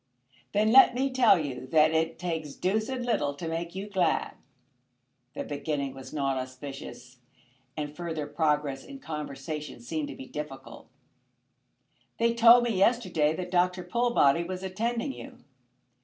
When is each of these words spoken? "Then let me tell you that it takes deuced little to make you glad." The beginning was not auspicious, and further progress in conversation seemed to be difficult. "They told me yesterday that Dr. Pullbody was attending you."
"Then 0.51 0.71
let 0.71 0.95
me 0.95 1.11
tell 1.13 1.37
you 1.37 1.67
that 1.67 1.91
it 1.91 2.17
takes 2.17 2.55
deuced 2.55 2.89
little 2.89 3.35
to 3.35 3.47
make 3.47 3.75
you 3.75 3.87
glad." 3.87 4.33
The 5.35 5.43
beginning 5.43 5.93
was 5.93 6.11
not 6.11 6.37
auspicious, 6.37 7.19
and 7.77 7.95
further 7.95 8.25
progress 8.25 8.83
in 8.83 8.97
conversation 8.97 9.79
seemed 9.79 10.07
to 10.07 10.15
be 10.15 10.25
difficult. 10.25 10.89
"They 12.17 12.33
told 12.33 12.63
me 12.63 12.75
yesterday 12.75 13.35
that 13.35 13.51
Dr. 13.51 13.83
Pullbody 13.83 14.43
was 14.43 14.63
attending 14.63 15.13
you." 15.13 15.37